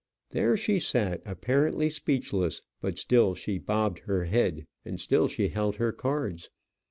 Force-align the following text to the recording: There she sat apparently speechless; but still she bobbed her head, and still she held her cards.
There 0.31 0.57
she 0.57 0.79
sat 0.79 1.21
apparently 1.27 1.91
speechless; 1.91 2.63
but 2.81 2.97
still 2.97 3.35
she 3.35 3.59
bobbed 3.59 3.99
her 3.99 4.25
head, 4.25 4.65
and 4.83 4.99
still 4.99 5.27
she 5.27 5.49
held 5.49 5.75
her 5.75 5.91
cards. 5.91 6.49